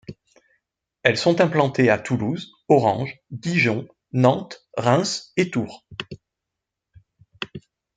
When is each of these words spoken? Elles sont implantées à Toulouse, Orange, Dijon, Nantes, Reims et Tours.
Elles 1.03 1.15
sont 1.19 1.41
implantées 1.41 1.91
à 1.91 1.99
Toulouse, 1.99 2.55
Orange, 2.69 3.19
Dijon, 3.29 3.87
Nantes, 4.13 4.65
Reims 4.75 5.31
et 5.37 5.51
Tours. 5.51 5.85